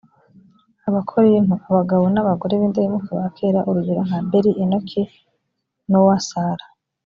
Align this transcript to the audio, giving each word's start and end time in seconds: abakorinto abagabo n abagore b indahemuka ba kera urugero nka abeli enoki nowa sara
abakorinto 0.87 1.55
abagabo 1.69 2.03
n 2.13 2.17
abagore 2.23 2.53
b 2.59 2.61
indahemuka 2.67 3.09
ba 3.19 3.27
kera 3.35 3.59
urugero 3.69 4.01
nka 4.07 4.17
abeli 4.21 4.51
enoki 4.63 5.03
nowa 5.91 6.17
sara 6.29 6.65